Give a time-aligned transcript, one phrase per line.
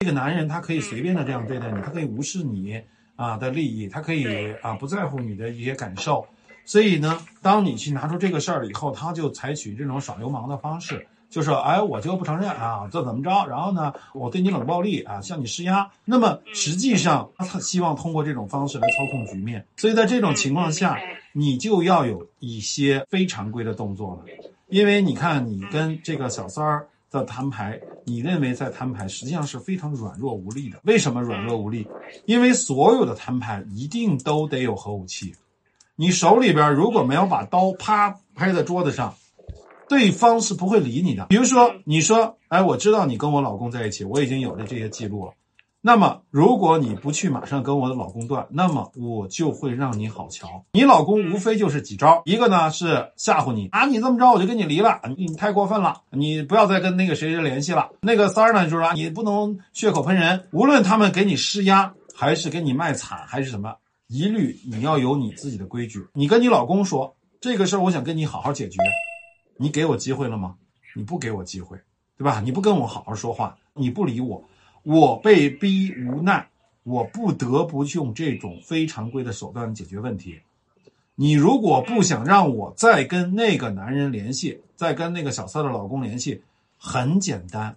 [0.00, 2.82] 这个男人他可以随便的这样对待你，他可以无视你
[3.16, 6.26] 啊的利益，他可以啊不在乎你的一些感受。
[6.64, 13.46] 所以呢，当你去拿出这个事儿了以后，他就采取这种耍流氓的方式，就说：“哎，我就不承认啊，这怎么着？
[13.46, 15.90] 然后呢，我对你冷暴力啊，向你施压。
[16.06, 19.66] 那么实际上，他希望通过这种方式来操控局面。
[19.76, 20.98] 所以在这种情况下，
[21.34, 24.24] 你就要有一些非常规的动作了，
[24.68, 30.78] 因为你看，你跟这个小三儿的摊牌，你认为在摊牌实际上是非常软弱无力的。
[30.84, 31.86] 为什么软弱无力？
[32.26, 35.34] 因为所有的摊牌一定都得有核武器。”
[35.96, 39.14] 你手里边如果没有把刀啪拍在桌子上，
[39.86, 41.26] 对方是不会理你的。
[41.26, 45.32] 比如说，你说：“哎，我知道你跟我老公在一起，我已经有了这些记录了。”
[45.82, 50.62] 那么，如果你不去马上跟我的老公断，那么我就会让你好瞧。
[50.72, 57.88] 你老公无非就是几招，一个呢是吓唬你啊，你这么着我就跟你离了，你你太过分了，你不要再跟那个谁谁联系了。
[58.02, 63.74] 那个三儿呢就是说你不能血口喷人，无论他们给你施压，还是给你卖惨，还是什么。
[64.06, 66.06] 一律你要有你自己的规矩。
[66.12, 68.78] 你跟你老公说这个事儿，我想跟你好好解决，
[69.56, 70.56] 你给我机会了吗？
[70.94, 71.78] 你不给我机会，
[72.18, 72.42] 对吧？
[72.44, 74.44] 你不跟我好好说话，你不理我，
[74.82, 76.48] 我被逼无奈，
[76.82, 80.40] 我不得不用这种非常规的手段解决问题。
[81.14, 86.42] 你如果不想让我再跟那个男人联系，再跟那个小三的老公联系，
[86.78, 87.76] 很简单，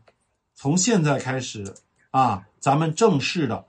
[0.55, 1.73] 从现在开始
[2.11, 3.65] 啊，咱们正式的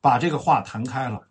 [0.00, 1.26] 把这个话谈开了。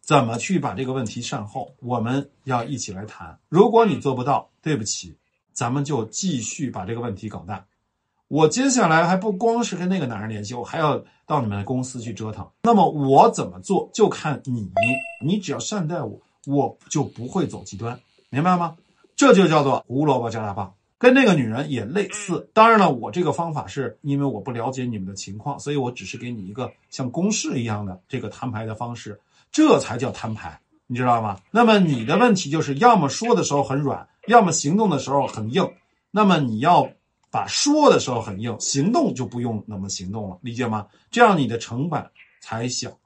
[0.00, 1.74] 怎么去把这个问题善后？
[1.80, 3.38] 我们要一起来谈。
[3.48, 5.16] 如果你做不到，对不起，
[5.54, 7.64] 咱们就继续把这个问题搞大。
[8.28, 12.48] 我接下来还不光是跟那个男人联系，我还要到你们的公司去折腾。
[12.62, 14.70] 那么我怎么做，就看你。
[15.24, 17.98] 你只要善待我，我就不会走极端，
[18.30, 18.76] 明白吗？
[19.14, 20.74] 这就叫做胡萝卜加大棒。
[20.96, 22.48] 跟那个女人也类似。
[22.54, 29.20] 当然了，我这个方法是因为我不了解你们的情况，所以我只是给你一个像公式一样的这个摊牌的方式。
[29.52, 31.38] 这才叫摊牌，你知道吗？
[31.50, 35.70] 那么你的问题就是，要么说的时候很软，要么行动的时候很硬。
[36.10, 36.88] 那么你要
[37.34, 40.86] 把说的时候很硬，行动就不用那么行动了，理解吗？
[41.10, 42.08] 这样你的成本
[42.40, 42.96] 才小。